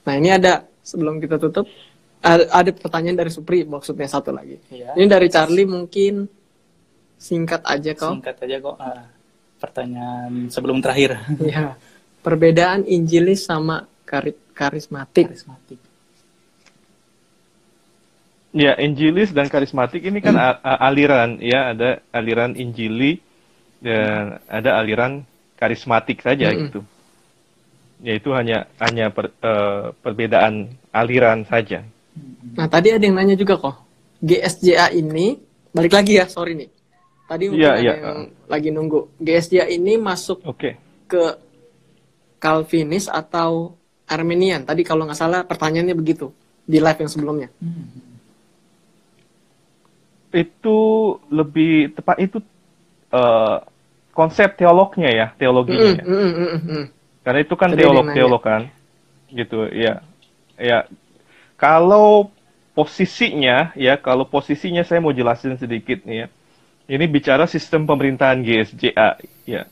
Nah 0.00 0.14
ini 0.16 0.28
ada 0.32 0.64
sebelum 0.80 1.20
kita 1.20 1.36
tutup 1.36 1.68
ada, 2.20 2.44
ada 2.52 2.70
pertanyaan 2.72 3.16
dari 3.16 3.32
Supri 3.32 3.64
maksudnya 3.64 4.04
satu 4.04 4.32
lagi. 4.32 4.60
Iya. 4.68 4.92
Ini 4.96 5.06
dari 5.08 5.28
Charlie 5.32 5.64
mungkin 5.64 6.28
singkat 7.16 7.64
aja 7.64 7.92
kok. 7.96 8.12
Singkat 8.20 8.36
aja 8.44 8.56
kok. 8.60 8.76
Ah, 8.76 9.04
pertanyaan 9.56 10.48
sebelum 10.48 10.80
terakhir. 10.80 11.16
Ya. 11.40 11.76
Perbedaan 12.20 12.84
Injilis 12.84 13.48
sama 13.48 13.88
kari- 14.04 14.36
karismatik. 14.52 15.32
Karismatik. 15.32 15.80
Ya, 18.50 18.74
Injilis 18.76 19.30
dan 19.32 19.46
karismatik 19.46 20.02
ini 20.04 20.18
kan 20.20 20.34
a- 20.36 20.58
aliran 20.84 21.38
ya, 21.40 21.70
ada 21.72 22.02
aliran 22.10 22.52
Injili 22.58 23.22
dan 23.80 24.42
ada 24.50 24.76
aliran 24.76 25.24
karismatik 25.56 26.20
saja 26.20 26.50
Mm-mm. 26.52 26.60
gitu. 26.68 26.80
Ya 28.00 28.16
itu 28.16 28.32
hanya 28.32 28.64
hanya 28.80 29.12
per- 29.12 29.36
eh, 29.44 29.92
perbedaan 30.00 30.72
aliran 30.90 31.44
saja. 31.44 31.84
Nah 32.56 32.66
tadi 32.66 32.96
ada 32.96 33.04
yang 33.04 33.16
nanya 33.16 33.36
juga 33.36 33.60
kok. 33.60 33.76
GSJA 34.20 34.92
ini 34.96 35.36
balik 35.72 35.92
lagi 35.96 36.16
ya 36.20 36.28
sorry 36.28 36.56
nih. 36.56 36.68
Tadi 37.28 37.44
ada 37.54 37.78
iya. 37.78 37.94
yang 37.94 38.18
lagi 38.50 38.68
nunggu. 38.74 39.20
GSJA 39.22 39.70
ini 39.70 40.00
masuk 40.00 40.42
Oke. 40.42 40.76
ke 41.06 41.24
Calvinis 42.40 43.06
atau 43.06 43.76
Armenian. 44.08 44.64
Tadi 44.64 44.82
kalau 44.82 45.06
nggak 45.06 45.20
salah 45.20 45.40
pertanyaannya 45.46 45.94
begitu 45.94 46.32
di 46.66 46.80
live 46.80 47.00
yang 47.04 47.10
sebelumnya. 47.12 47.48
Itu 50.32 50.78
lebih 51.30 51.94
tepat 51.94 52.16
itu 52.18 52.38
eh, 53.12 53.56
konsep 54.14 54.56
teolognya 54.58 55.10
ya, 55.10 55.26
teologinya 55.38 55.90
Mm, 55.90 55.98
ya. 55.98 56.04
mm, 56.04 56.18
mm, 56.18 56.32
mm, 56.34 56.60
mm. 56.66 56.84
Karena 57.20 57.40
itu 57.44 57.54
kan 57.54 57.70
teolog-teolog 57.74 58.42
kan. 58.42 58.62
Gitu, 59.30 59.68
ya. 59.76 60.00
Ya. 60.56 60.88
Kalau 61.60 62.32
posisinya 62.72 63.76
ya, 63.76 64.00
kalau 64.00 64.24
posisinya 64.24 64.80
saya 64.86 65.04
mau 65.04 65.12
jelasin 65.12 65.58
sedikit 65.60 66.00
nih 66.08 66.24
ya. 66.24 66.28
Ini 66.90 67.04
bicara 67.06 67.46
sistem 67.46 67.86
pemerintahan 67.86 68.42
GSJA 68.42 69.20
ya. 69.46 69.62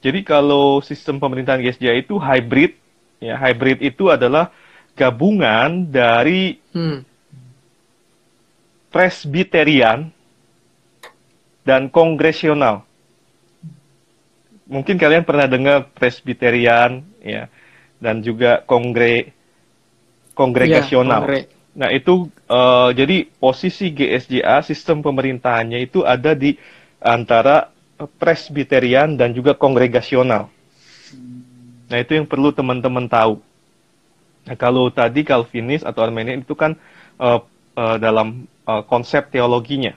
Jadi 0.00 0.20
kalau 0.22 0.80
sistem 0.80 1.18
pemerintahan 1.18 1.60
GSJA 1.60 2.04
itu 2.04 2.16
hybrid 2.16 2.76
ya, 3.20 3.36
hybrid 3.36 3.84
itu 3.84 4.08
adalah 4.08 4.52
gabungan 4.94 5.88
dari 5.88 6.60
Hmm. 6.72 7.02
presbiterian 8.92 10.10
dan 11.64 11.88
kongresional. 11.88 12.86
Mungkin 14.70 14.96
kalian 14.96 15.26
pernah 15.26 15.50
dengar 15.50 15.90
presbiterian 15.98 17.02
ya 17.18 17.50
dan 17.98 18.22
juga 18.22 18.62
kongre 18.62 19.34
kongregasional. 20.38 21.20
Iya, 21.20 21.26
kongre. 21.26 21.40
Nah, 21.74 21.88
itu 21.90 22.30
eh, 22.50 22.88
jadi 22.94 23.16
posisi 23.38 23.90
GSJA 23.90 24.62
sistem 24.62 25.02
pemerintahannya 25.02 25.82
itu 25.82 26.06
ada 26.06 26.34
di 26.38 26.54
antara 27.02 27.70
presbiterian 28.18 29.18
dan 29.18 29.36
juga 29.36 29.52
kongregasional. 29.58 30.48
Nah, 31.90 31.98
itu 31.98 32.14
yang 32.16 32.26
perlu 32.30 32.54
teman-teman 32.54 33.10
tahu. 33.10 33.42
Nah, 34.46 34.56
kalau 34.56 34.88
tadi 34.88 35.26
Calvinis 35.26 35.84
atau 35.84 36.00
Armenian 36.00 36.40
itu 36.40 36.54
kan 36.54 36.78
eh, 37.18 37.40
eh, 37.76 37.96
dalam 38.00 38.46
eh, 38.46 38.82
konsep 38.86 39.28
teologinya, 39.28 39.92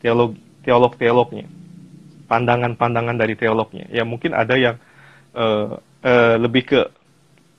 teolog 0.00 0.34
teolog-teolognya, 0.64 1.44
pandangan-pandangan 2.26 3.16
dari 3.16 3.34
teolognya. 3.34 3.86
Ya 3.88 4.02
mungkin 4.02 4.32
ada 4.32 4.54
yang 4.56 4.76
eh, 5.34 5.68
eh, 6.02 6.34
lebih 6.38 6.62
ke 6.64 6.80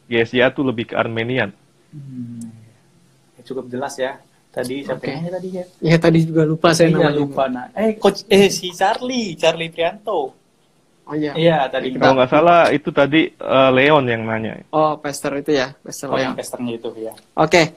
GSJA 0.06 0.54
tuh 0.54 0.66
lebih 0.70 0.94
ke 0.94 0.96
Armenian. 0.96 1.50
Hmm. 1.90 2.52
Ya, 3.38 3.42
cukup 3.44 3.66
jelas 3.70 3.96
ya. 3.98 4.20
Tadi 4.52 4.88
siapa 4.88 5.04
nanya 5.04 5.36
tadi 5.36 5.50
ya? 5.52 5.66
Ya 5.84 5.98
tadi 6.00 6.24
juga 6.24 6.48
lupa 6.48 6.72
saya 6.72 6.88
Iya, 6.88 6.96
namanya. 7.12 7.20
lupa 7.20 7.44
nah. 7.52 7.66
Eh 7.76 8.00
coach 8.00 8.24
eh 8.32 8.48
si 8.48 8.72
Charlie, 8.72 9.36
Charlie 9.36 9.68
Prianto. 9.68 10.32
Oh 11.06 11.14
iya. 11.14 11.36
Iya, 11.38 11.70
tadi 11.70 11.94
Kalau 11.94 12.16
nggak 12.18 12.32
salah 12.32 12.62
itu 12.72 12.90
tadi 12.90 13.30
eh, 13.30 13.70
Leon 13.76 14.06
yang 14.08 14.24
nanya. 14.26 14.64
Oh, 14.72 14.96
Pastor 14.98 15.38
itu 15.38 15.52
ya, 15.54 15.76
Pastor 15.84 16.08
Oh, 16.10 16.18
yang 16.18 16.34
Leon. 16.34 16.40
pesternya 16.40 16.74
itu 16.80 16.90
ya. 16.98 17.14
Oke, 17.36 17.74